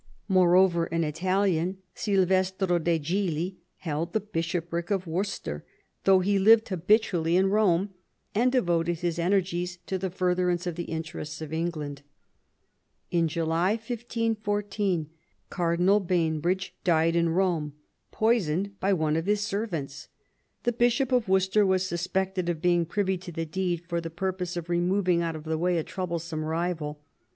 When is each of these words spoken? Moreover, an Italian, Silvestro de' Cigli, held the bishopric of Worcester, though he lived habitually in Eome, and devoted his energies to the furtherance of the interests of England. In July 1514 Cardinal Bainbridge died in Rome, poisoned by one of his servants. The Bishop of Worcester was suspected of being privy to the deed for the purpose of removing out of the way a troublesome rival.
Moreover, 0.27 0.85
an 0.85 1.03
Italian, 1.03 1.77
Silvestro 1.93 2.79
de' 2.79 2.97
Cigli, 2.97 3.57
held 3.77 4.13
the 4.13 4.19
bishopric 4.19 4.89
of 4.89 5.05
Worcester, 5.05 5.63
though 6.05 6.21
he 6.21 6.39
lived 6.39 6.69
habitually 6.69 7.37
in 7.37 7.49
Eome, 7.51 7.89
and 8.33 8.51
devoted 8.51 8.97
his 9.01 9.19
energies 9.19 9.77
to 9.85 9.99
the 9.99 10.09
furtherance 10.09 10.65
of 10.65 10.73
the 10.75 10.85
interests 10.85 11.39
of 11.39 11.53
England. 11.53 12.01
In 13.11 13.27
July 13.27 13.73
1514 13.73 15.07
Cardinal 15.51 15.99
Bainbridge 15.99 16.73
died 16.83 17.15
in 17.15 17.29
Rome, 17.29 17.73
poisoned 18.09 18.79
by 18.79 18.93
one 18.93 19.15
of 19.15 19.27
his 19.27 19.41
servants. 19.41 20.07
The 20.63 20.73
Bishop 20.73 21.11
of 21.11 21.29
Worcester 21.29 21.63
was 21.63 21.85
suspected 21.85 22.49
of 22.49 22.59
being 22.59 22.87
privy 22.87 23.19
to 23.19 23.31
the 23.31 23.45
deed 23.45 23.85
for 23.85 24.01
the 24.01 24.09
purpose 24.09 24.57
of 24.57 24.67
removing 24.67 25.21
out 25.21 25.35
of 25.35 25.43
the 25.43 25.59
way 25.59 25.77
a 25.77 25.83
troublesome 25.83 26.43
rival. 26.43 27.03